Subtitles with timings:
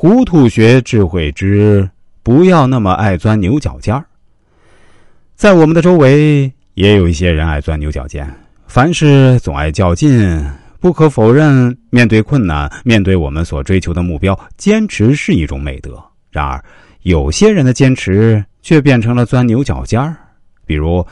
[0.00, 1.90] 糊涂学智慧之，
[2.22, 4.04] 不要那么爱钻牛角尖儿。
[5.34, 8.32] 在我们的周围，也有一些人爱钻牛角尖，
[8.68, 10.40] 凡事总爱较劲。
[10.78, 16.00] 不可否认，面对困难，面对我们所追求的目标，坚持是一种美德。
[16.30, 16.62] 然而，
[17.02, 20.14] 有些人的坚持却变成了钻牛角尖儿。
[20.64, 21.04] 比如，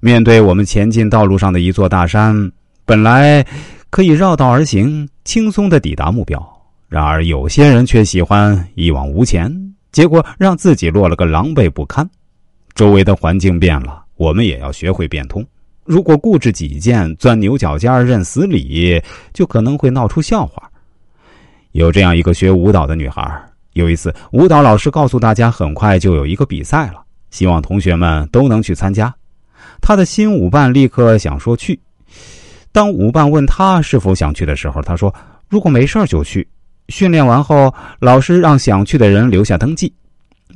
[0.00, 2.50] 面对我们前进道路上的一座大山，
[2.86, 3.44] 本来
[3.90, 6.40] 可以绕道而行，轻松的抵达目标；
[6.92, 9.50] 然而，有些人却喜欢一往无前，
[9.92, 12.06] 结果让自己落了个狼狈不堪。
[12.74, 15.42] 周围的环境变了，我们也要学会变通。
[15.84, 20.70] 如果固执己见、钻牛角尖、认死理，就可能会闹出笑话。
[21.70, 29.10] 有这样一个学舞蹈的女孩，有一次舞蹈老师告诉大家，很快就有一个比赛了，希望同学们都能去参加。
[29.80, 31.80] 她的新舞伴立刻想说去。
[32.70, 35.14] 当舞伴问她是否想去的时候，她说
[35.48, 36.46] ：“如果没事就去。”
[36.88, 39.92] 训练完后，老师让想去的人留下登记。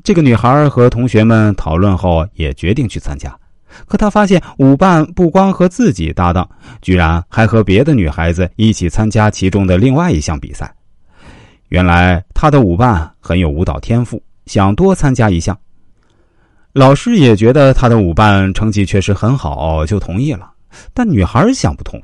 [0.05, 3.34] 这个女孩和同学们讨论后，也决定去参加。
[3.87, 6.48] 可他发现舞伴不光和自己搭档，
[6.81, 10.73] 居然还和别的女孩子一起参加其中的另外一项比赛。
[11.69, 15.59] 原来他的舞伴很有舞蹈天赋，想多参加一项。
[16.72, 20.53] 老师也觉得他的舞伴成绩确实很好，就同意了。
[20.95, 22.00] 但女孩想不通。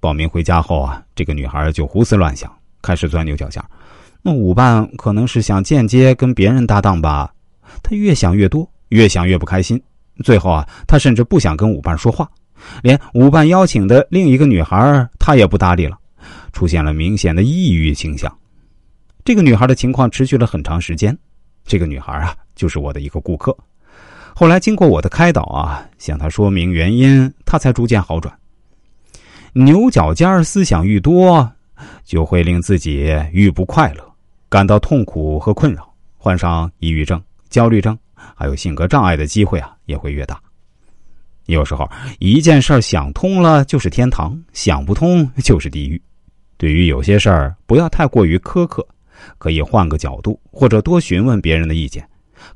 [0.00, 3.62] 报名回家后啊，这个女孩就胡思乱想，开始钻牛角尖。
[4.22, 7.32] 那舞伴可能是想间接跟别人搭档吧？
[7.82, 9.80] 他越想越多，越想越不开心。
[10.24, 12.28] 最后啊，他甚至不想跟舞伴说话，
[12.82, 15.96] 连舞伴邀请的另一个女孩他也不搭理了，
[16.52, 18.34] 出现了明显的抑郁倾向。
[19.24, 21.16] 这个女孩的情况持续了很长时间。
[21.64, 23.56] 这个女孩啊，就是我的一个顾客。
[24.34, 28.34] 后来经过我的开导啊，向她说明原因，她才逐渐好转。
[29.52, 31.48] 牛角尖思想愈多，
[32.04, 34.04] 就会令自己愈不快乐，
[34.48, 37.96] 感到痛苦和困扰，患上抑郁症、焦虑症。
[38.34, 40.40] 还有性格障碍的机会啊，也会越大。
[41.46, 46.02] 有时候一件事想通了就是天堂，想不通就是地狱。
[46.56, 48.86] 对于有些事儿，不要太过于苛刻，
[49.38, 52.06] 可以换个角度，或者多询问别人的意见。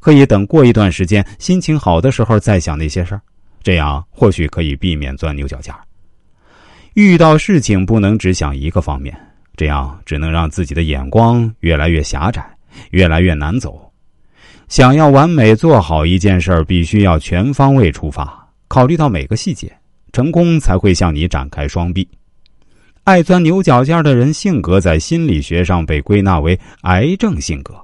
[0.00, 3.22] 可以等过一段时间，心情好的时候再想那些事儿，
[3.62, 5.72] 这样或许可以避免钻牛角尖。
[6.94, 9.16] 遇到事情不能只想一个方面，
[9.56, 12.44] 这样只能让自己的眼光越来越狭窄，
[12.90, 13.90] 越来越难走。
[14.68, 19.74] 想要完美做好一件事，必须要全方位出发，考虑到每个细节，
[20.12, 22.06] 成功才会向你展开双臂。
[23.04, 27.74] 爱钻牛角尖的人，性格在心理学上被归纳为癌症性格。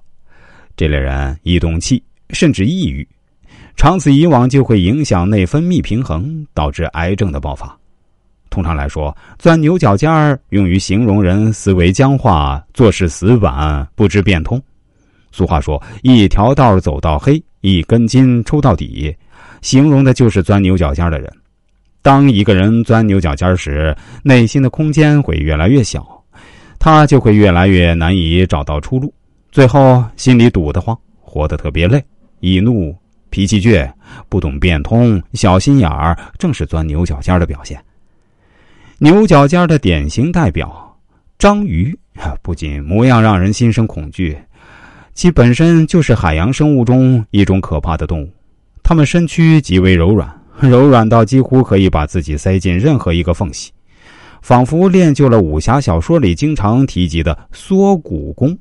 [0.76, 3.08] 这类人易动气，甚至抑郁，
[3.74, 7.74] 长此以往就会影响内分泌平衡，导致癌症的爆发。
[8.50, 14.60] 通常来说，钻牛角尖儿用于形容人思维僵化，做事死板，不知变通。
[15.30, 19.14] 俗话说：“一条道走到黑，一根筋抽到底。”
[19.60, 21.30] 形容的就是钻牛角尖的人。
[22.00, 26.06] 当一个人钻牛角尖时，内心的空间会越来越小，
[26.78, 29.12] 他就会越来越难以找到出路，
[29.50, 32.02] 最后心里堵得慌，活得特别累，
[32.40, 32.96] 易怒、
[33.30, 33.90] 脾气倔、
[34.28, 37.78] 不懂变通、小心眼儿，正是钻牛角尖的表现。
[39.00, 40.98] 牛角尖的典型代表
[41.38, 41.96] 章鱼，
[42.42, 44.36] 不仅模样让人心生恐惧。
[45.14, 48.30] 其本身就是海洋生物中一种可怕的动物，
[48.82, 50.28] 它们身躯极为柔软，
[50.60, 53.70] 柔软到几乎可以把自己塞进任何一个缝隙，
[54.42, 58.58] 仿佛练就了武侠小说里经常提及的缩骨功。